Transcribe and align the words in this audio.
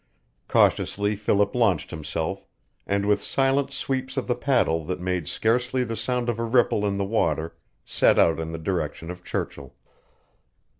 Cautiously 0.47 1.15
Philip 1.15 1.53
launched 1.53 1.91
himself, 1.91 2.47
and 2.87 3.05
with 3.05 3.21
silent 3.21 3.71
sweeps 3.71 4.17
of 4.17 4.25
the 4.25 4.33
paddle 4.33 4.83
that 4.85 4.99
made 4.99 5.27
scarcely 5.27 5.83
the 5.83 5.95
sound 5.95 6.27
of 6.27 6.39
a 6.39 6.43
ripple 6.43 6.87
in 6.87 6.97
the 6.97 7.05
water 7.05 7.55
set 7.85 8.17
out 8.17 8.39
in 8.39 8.51
the 8.51 8.57
direction 8.57 9.11
of 9.11 9.23
Churchill. 9.23 9.75